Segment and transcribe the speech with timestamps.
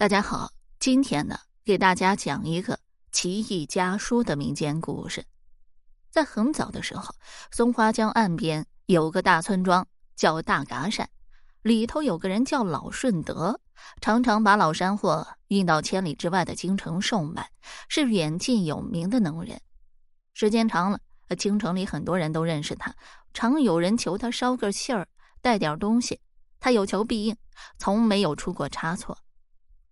[0.00, 2.78] 大家好，今天呢，给大家讲一个
[3.10, 5.24] 奇异家书的民间故事。
[6.08, 7.12] 在很早的时候，
[7.50, 9.84] 松花江岸边有个大村庄，
[10.14, 11.08] 叫大嘎山，
[11.62, 13.60] 里头有个人叫老顺德，
[14.00, 17.50] 常常把老山货运到千里之外的京城售卖，
[17.88, 19.60] 是远近有名的能人。
[20.32, 21.00] 时间长了，
[21.36, 22.94] 京城里很多人都认识他，
[23.34, 25.08] 常有人求他捎个信儿，
[25.42, 26.20] 带点东西，
[26.60, 27.36] 他有求必应，
[27.78, 29.18] 从没有出过差错。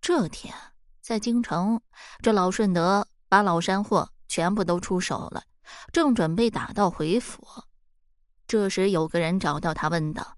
[0.07, 0.55] 这天，
[1.01, 1.81] 在京城，
[2.23, 5.43] 这老顺德把老山货全部都出手了，
[5.91, 7.45] 正准备打道回府。
[8.47, 10.37] 这时，有个人找到他，问道：“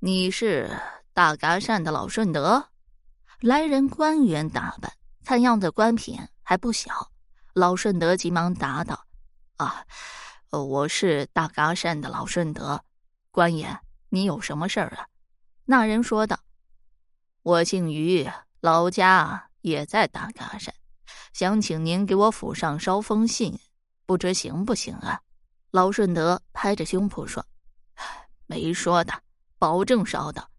[0.00, 0.74] 你是
[1.12, 2.70] 大嘎善的老顺德？”
[3.40, 4.90] 来人官员打扮，
[5.22, 7.12] 看样子官品还不小。
[7.52, 9.04] 老顺德急忙答道
[9.58, 9.84] ：“啊，
[10.48, 12.82] 我是大嘎善的老顺德。
[13.30, 15.08] 官爷，你有什么事儿啊？”
[15.66, 16.38] 那人说道
[17.44, 18.26] ：“我姓于。”
[18.66, 20.74] 老家也在大嘎山，
[21.32, 23.56] 想请您给我府上捎封信，
[24.06, 25.20] 不知行不行啊？
[25.70, 27.46] 老顺德拍着胸脯说
[28.48, 29.14] ：“没说的，
[29.56, 30.50] 保证捎到。”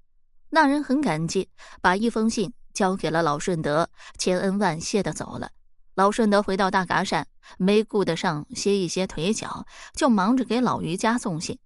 [0.49, 1.49] 那人很感激，
[1.81, 5.51] 把一封信交给了老顺德，千恩万谢的走了。
[5.93, 11.59] 老顺德回到大嘎山，没顾得上歇一歇腿脚，就忙着给老于家送信。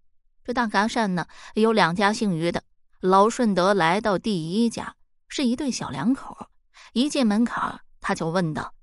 [0.44, 2.64] 这大嘎山呢，有两家姓于的。
[3.00, 4.96] 老顺德来到第一家。
[5.32, 6.50] 是一对小两口，
[6.92, 8.74] 一进门槛，他就问道：“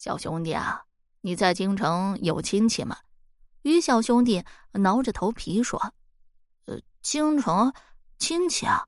[0.00, 0.84] 小兄弟啊，
[1.20, 2.96] 你在京城有亲戚吗？”
[3.60, 5.92] 于小兄弟挠着头皮说
[6.64, 7.70] ：“呃，京城
[8.18, 8.86] 亲戚啊，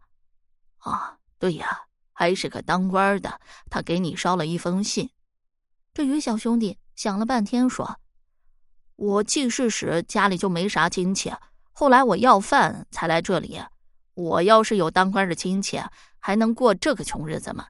[0.78, 1.82] 啊，对呀，
[2.14, 5.10] 还是个当官的，他给你捎了一封信。”
[5.92, 8.00] 这于小兄弟想了半天说
[8.96, 11.30] ：“我记事时家里就没啥亲戚，
[11.72, 13.60] 后来我要饭才来这里。
[14.14, 15.78] 我要是有当官的亲戚。”
[16.20, 17.66] 还能过这个穷日子吗？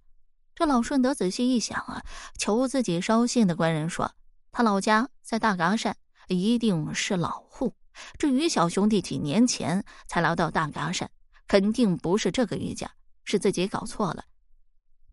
[0.54, 2.02] 这老顺德仔细一想啊，
[2.36, 4.12] 求自己捎信的官人说，
[4.52, 5.96] 他老家在大嘎山，
[6.28, 7.74] 一定是老户。
[8.18, 11.10] 这于小兄弟几年前才来到大嘎山，
[11.48, 12.90] 肯定不是这个于家，
[13.24, 14.24] 是自己搞错了。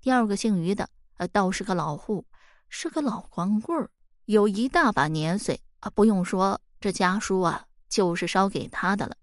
[0.02, 2.26] 第二个姓于的，呃，倒是个老户，
[2.68, 3.90] 是个老光棍儿，
[4.26, 5.90] 有一大把年岁啊。
[5.90, 9.16] 不用说，这家书啊，就是捎给他的了。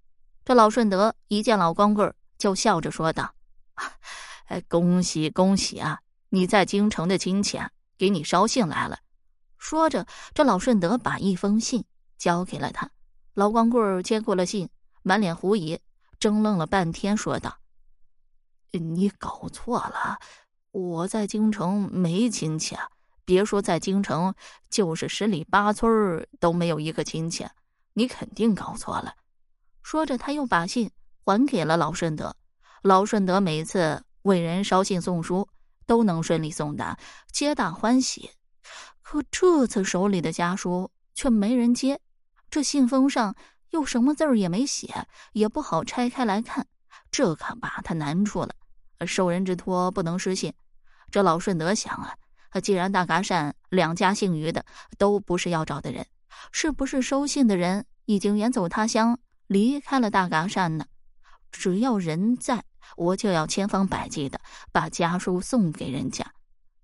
[0.44, 3.34] 这老顺德一见老光棍儿，就笑着说道。
[4.44, 6.00] 哎，恭喜恭喜啊！
[6.28, 8.98] 你在京城的亲戚啊，给你捎信来了。
[9.56, 11.84] 说着，这老顺德把一封信
[12.18, 12.90] 交给了他。
[13.32, 14.68] 老光棍接过了信，
[15.02, 15.78] 满脸狐疑，
[16.18, 17.58] 怔愣了半天，说道
[18.72, 20.18] ：“你搞错了，
[20.72, 22.88] 我在京城没亲戚啊！
[23.24, 24.34] 别说在京城，
[24.68, 27.46] 就是十里八村都没有一个亲戚。
[27.94, 29.14] 你肯定搞错了。”
[29.82, 30.90] 说着，他又把信
[31.24, 32.36] 还给了老顺德。
[32.82, 35.46] 老顺德每次为人捎信送书，
[35.86, 36.98] 都能顺利送达，
[37.30, 38.30] 皆大欢喜。
[39.02, 42.00] 可这次手里的家书却没人接，
[42.48, 43.36] 这信封上
[43.68, 46.66] 又什么字儿也没写，也不好拆开来看，
[47.10, 48.54] 这可把他难住了。
[49.06, 50.54] 受人之托，不能失信。
[51.10, 52.16] 这老顺德想啊，
[52.62, 54.64] 既然大嘎善两家姓于的
[54.96, 56.06] 都不是要找的人，
[56.50, 59.18] 是不是收信的人已经远走他乡，
[59.48, 60.86] 离开了大嘎善呢？
[61.52, 62.64] 只要人在。
[62.96, 64.40] 我就要千方百计的
[64.72, 66.24] 把家书送给人家。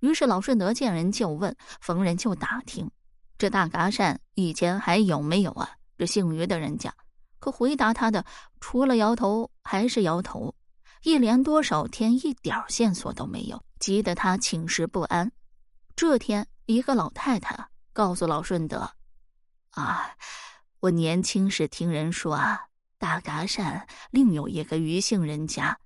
[0.00, 2.90] 于是老顺德见人就问，逢人就打听，
[3.36, 5.70] 这大嘎善以前还有没有啊？
[5.98, 6.94] 这姓于的人家，
[7.38, 8.24] 可回答他的
[8.60, 10.54] 除了摇头还是摇头。
[11.02, 15.30] 一连多少天，一点线索都没有，急得他寝食不安。
[15.96, 18.90] 这天，一个老太太告诉老顺德
[19.72, 20.14] ：“啊，
[20.80, 22.68] 我年轻时听人说啊，
[22.98, 25.78] 大嘎善另有一个余姓人家。”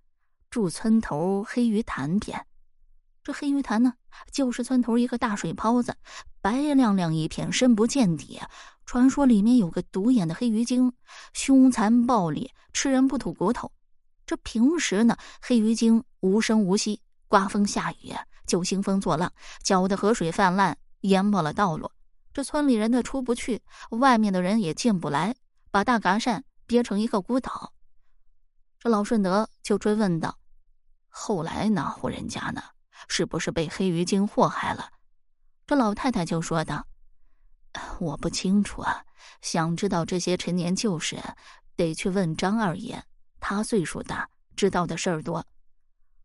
[0.54, 2.46] 住村头黑鱼潭边，
[3.24, 3.94] 这黑鱼潭呢，
[4.30, 5.96] 就是村头一个大水泡子，
[6.40, 8.40] 白亮亮一片，深不见底。
[8.86, 10.92] 传说里面有个独眼的黑鱼精，
[11.32, 13.72] 凶残暴戾，吃人不吐骨头。
[14.24, 18.14] 这平时呢，黑鱼精无声无息，刮风下雨
[18.46, 21.90] 就兴风作浪，搅得河水泛滥，淹没了道路。
[22.32, 23.60] 这村里人呢出不去，
[23.90, 25.34] 外面的人也进不来，
[25.72, 27.72] 把大嘎扇憋成一个孤岛。
[28.78, 30.38] 这老顺德就追问道。
[31.16, 32.60] 后来那户人家呢？
[33.06, 34.90] 是不是被黑鱼精祸害了？
[35.64, 36.88] 这老太太就说道
[38.00, 39.04] ：“我不清楚啊，
[39.40, 41.22] 想知道这些陈年旧事，
[41.76, 43.04] 得去问张二爷。
[43.38, 45.46] 他岁数大，知道的事儿多。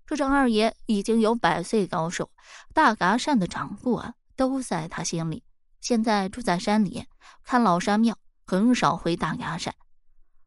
[0.08, 2.32] 这张二爷已经有百岁高寿，
[2.74, 5.44] 大嘎善的掌故啊，都在他心里。
[5.82, 7.06] 现在住在山里，
[7.44, 9.76] 看老山庙，很少回大嘎山。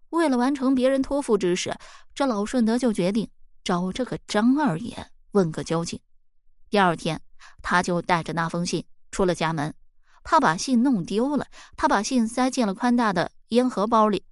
[0.09, 1.79] 为了完成别人托付之事，
[2.13, 3.31] 这老顺德就决定。”
[3.65, 6.01] 找这个张二爷问个究竟。
[6.71, 7.21] 第二天，
[7.63, 9.75] 他就带着那封信出了家门，
[10.25, 14.25] 怕把信弄丢了，他把信塞进了宽大的烟盒包里。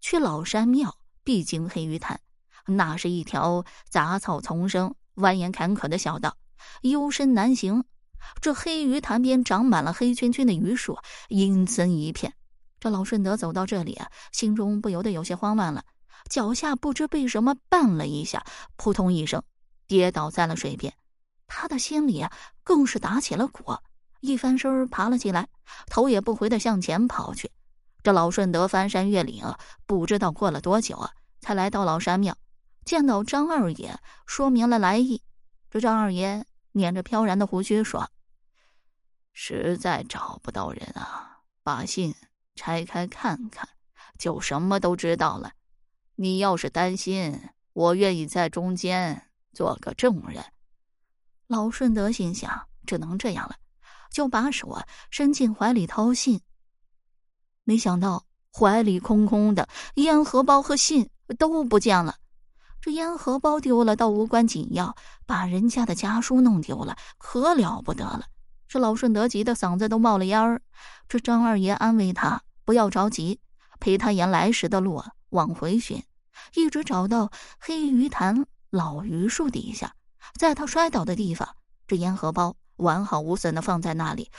[0.00, 2.20] 去老山庙必经黑鱼潭，
[2.66, 6.36] 那是一条杂草丛生、蜿蜒坎坷的小道，
[6.82, 7.84] 幽深难行。
[8.40, 12.34] 这黑鱼潭边长满了黑黢黢的榆树，阴森一片。
[12.80, 15.84] 这老顺德走到这里啊，心中不由得有些慌乱了，
[16.28, 18.44] 脚下不知被什么绊了一下，
[18.76, 19.42] 扑通一声，
[19.86, 20.94] 跌倒在了水边。
[21.46, 22.32] 他的心里啊，
[22.62, 23.76] 更是打起了鼓，
[24.20, 25.48] 一翻身爬了起来，
[25.86, 27.50] 头也不回的向前跑去。
[28.02, 29.44] 这老顺德翻山越岭，
[29.86, 32.36] 不知道过了多久啊，才来到老山庙，
[32.84, 35.22] 见到张二爷，说明了来意。
[35.70, 38.10] 这张二爷捻着飘然的胡须说
[39.32, 42.14] ：“实在找不到人啊，把信。”
[42.58, 43.68] 拆开看看，
[44.18, 45.52] 就什么都知道了。
[46.20, 47.40] 你要是担心，
[47.72, 50.44] 我愿意在中间做个证人。
[51.46, 53.54] 老顺德心想，只能这样了，
[54.10, 56.40] 就把手啊伸进怀里掏信。
[57.62, 62.16] 没想到怀里空空的，烟盒包和信都不见了。
[62.80, 68.24] 这烟盒包丢了倒无关紧要，把人家的家书弄丢了，可了不得了。
[68.66, 70.60] 这老顺德急得嗓子都冒了烟儿。
[71.08, 72.42] 这张二爷安慰他。
[72.64, 73.38] 不要着急，
[73.78, 74.96] 陪他沿来时的路
[75.30, 76.02] 往回寻，
[76.54, 79.94] 一直找到黑鱼潭老榆树底下，
[80.38, 84.30] 在他摔倒的地方，这烟盒包完好无损的放在那里，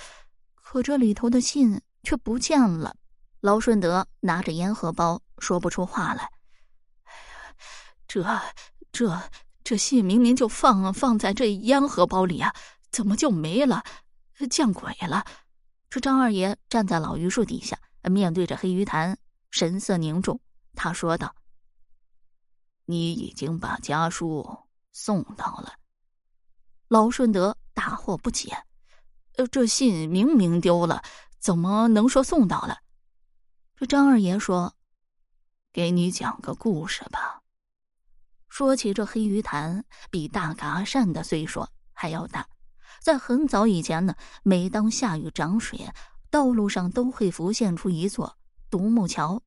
[0.55, 2.95] 可这里头的信却不见了。
[3.41, 6.29] 劳顺德拿着烟盒包说不出话来：“，
[8.07, 8.23] 这、
[8.91, 9.21] 这、
[9.63, 12.53] 这信明明就放放在这烟盒包里啊，
[12.91, 13.83] 怎么就没了？
[14.49, 15.25] 见鬼了！”
[15.89, 17.77] 这张二爷站在老榆树底下。
[18.03, 19.17] 面对着黑鱼潭，
[19.51, 20.39] 神色凝重，
[20.81, 21.35] 他说道
[22.87, 24.59] ：“你已经把家书
[24.93, 25.73] 送到了。”
[26.87, 28.63] 老顺德大惑不解
[29.35, 31.03] ：“呃，这信明明丢了，
[31.37, 32.77] 怎么能说送到了？”
[33.75, 34.73] 这张二爷说
[35.73, 37.41] ：“给你讲个故事吧。”
[38.47, 42.47] 说起这黑鱼潭，比大嘎善的岁数还要大，
[43.01, 45.91] 在很早以前呢，每当下雨涨水。
[46.29, 48.37] 道路上都会浮现出一座
[48.69, 49.41] 独木桥，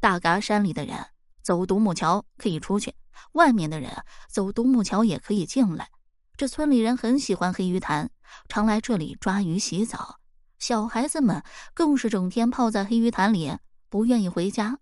[0.00, 0.96] 大嘎山里的人
[1.42, 2.94] 走独木桥可以出去，
[3.32, 3.90] 外面的人
[4.28, 5.88] 走独木桥也可以进来。
[6.36, 8.10] 这村里人很喜欢黑鱼潭，
[8.48, 10.20] 常来这里抓鱼洗澡，
[10.58, 11.42] 小孩子们
[11.74, 13.56] 更是整天泡在黑鱼潭里，
[13.88, 14.78] 不愿意回家。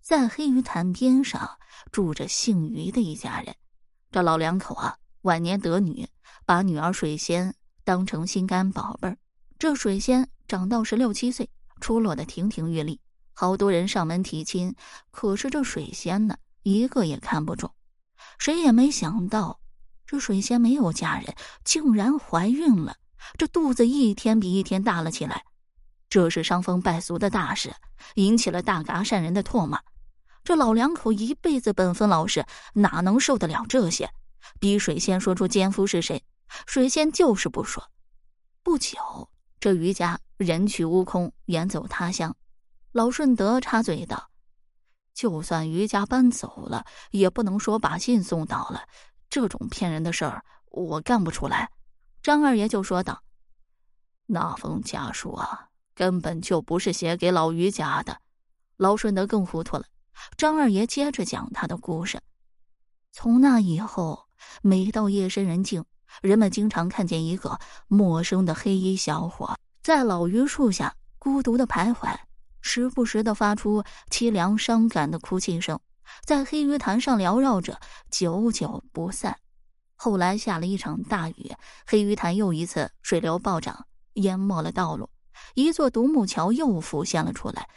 [0.00, 1.58] 在黑鱼潭边上
[1.90, 3.54] 住着姓于的一家人，
[4.12, 6.08] 这老两口啊，晚年得女，
[6.46, 9.18] 把女儿水仙当成心肝宝贝儿。
[9.58, 11.50] 这水仙长到十六七岁，
[11.80, 13.00] 出落的亭亭玉立，
[13.32, 14.74] 好多人上门提亲，
[15.10, 17.72] 可是这水仙呢，一个也看不中。
[18.38, 19.60] 谁也没想到，
[20.06, 21.34] 这水仙没有嫁人，
[21.64, 22.96] 竟然怀孕了，
[23.38, 25.44] 这肚子一天比一天大了起来。
[26.08, 27.74] 这是伤风败俗的大事，
[28.16, 29.80] 引起了大嘎善人的唾骂。
[30.42, 32.44] 这老两口一辈子本分老实，
[32.74, 34.10] 哪能受得了这些？
[34.58, 36.24] 逼水仙说出奸夫是谁，
[36.66, 37.90] 水仙就是不说。
[38.62, 38.98] 不久。
[39.60, 42.34] 这余家人去屋空，远走他乡。
[42.92, 44.30] 老顺德插嘴道
[45.14, 48.82] ：“就算余家搬走了，也不能说把信送到了。
[49.28, 51.70] 这种骗人的事儿，我干不出来。”
[52.22, 53.22] 张二爷就说道
[54.26, 58.20] ：“那封家书啊，根本就不是写给老余家的。”
[58.76, 59.84] 老顺德更糊涂了。
[60.36, 62.20] 张二爷接着讲他的故事：
[63.12, 64.26] 从那以后，
[64.62, 65.84] 每到夜深人静。
[66.22, 72.18] 人们经常看见一个陌生的黑衣小伙在老榆树下孤独的徘徊，
[72.60, 75.78] 时不时的发出凄凉伤感的哭泣声，
[76.24, 79.36] 在黑鱼潭上缭绕着，久久不散。
[79.94, 81.52] 后来下了一场大雨，
[81.86, 85.08] 黑鱼潭又一次水流暴涨，淹没了道路，
[85.54, 87.68] 一座独木桥又浮现了出来。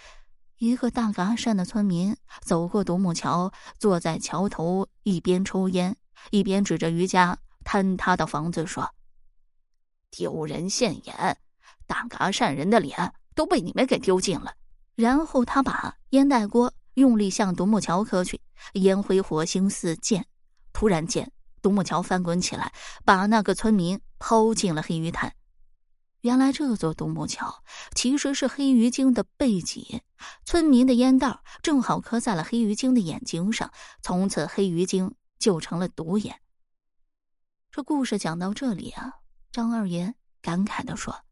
[0.58, 5.98] 一个大嘎山的村民走过独木桥，坐在桥头，一边抽烟，
[6.32, 7.38] 一边指着余家。
[7.66, 8.90] 坍塌的房子说
[10.12, 11.38] ：“丢人现眼，
[11.88, 14.54] 大嘎善人的脸都被你们给丢尽了。”
[14.96, 18.40] 然后他把烟袋锅用力向独木桥磕去，
[18.74, 20.26] 烟灰火星四溅。
[20.72, 21.32] 突然间，
[21.62, 22.74] 独木桥翻滚起来，
[23.06, 25.34] 把那个村民抛进了黑鱼潭。
[26.22, 30.02] 原来这座独木桥其实是黑鱼精的背脊，
[30.46, 33.72] 村民的烟袋正好磕在了黑鱼精的眼睛上，
[34.02, 36.40] 从此黑鱼精就成了独眼。
[37.72, 39.16] 这故事讲到这里啊，
[39.52, 41.26] 张二爷感慨的说：“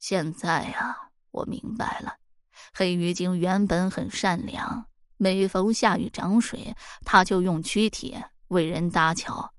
[0.00, 2.16] 现在呀，我明白了，
[2.72, 4.86] 黑鱼精原本很善良，
[5.16, 8.16] 每逢下雨涨水，他就用躯体
[8.48, 9.52] 为人搭桥。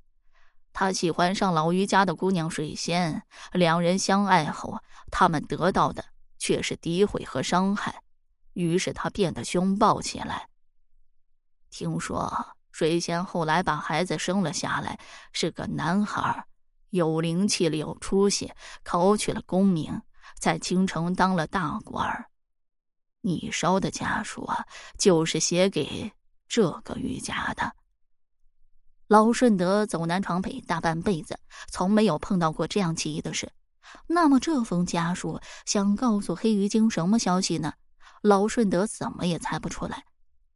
[0.74, 6.06] 他喜欢上老于家的姑娘水仙，两人相爱后，他们得到的
[6.38, 8.04] 却是诋毁和伤害，
[8.54, 10.48] 于是他变得凶暴起来。
[11.72, 15.00] 听说水仙后来把孩子生了下来，
[15.34, 16.46] 是个男孩，
[16.92, 20.00] 有灵气，有出息，考取了功名，
[20.40, 22.26] 在京城当了大官
[23.22, 24.66] 你烧的家书啊，
[24.98, 26.12] 就是写给
[26.48, 27.72] 这个于家的。
[29.08, 31.40] 老顺德走南闯北大半辈子，
[31.72, 33.52] 从没有碰到过这样奇异的事。
[34.06, 37.74] 那么这封家书想告诉黑鱼精什么消息呢？
[38.22, 40.04] 老顺德怎么也猜不出来。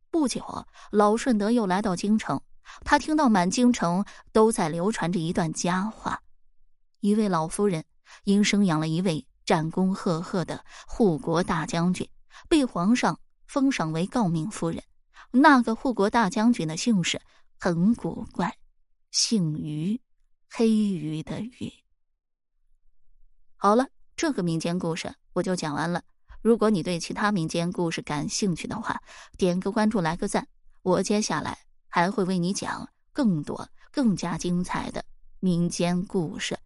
[0.10, 2.42] 不久，老顺德又来到京城，
[2.84, 4.04] 他听到满京城
[4.34, 6.22] 都在流传着一段佳话：
[7.00, 7.86] 一位老夫人
[8.26, 12.06] 因生养了一位战功赫赫的护国大将军，
[12.52, 13.18] 被皇上
[13.48, 14.84] 封赏为诰命夫人。
[15.32, 17.22] 那个护国大将军的姓氏。
[17.64, 18.58] 很古怪，
[19.12, 20.02] 姓于，
[20.50, 21.72] 黑鱼的鱼。
[23.56, 26.02] 好了，这个民间故事我就讲完了。
[26.42, 29.00] 如果你对其他民间故事感兴趣的话，
[29.38, 30.48] 点个关注，来个赞，
[30.82, 31.56] 我接下来
[31.88, 35.06] 还会为你讲更多、更加精彩的
[35.40, 36.58] 民间故事。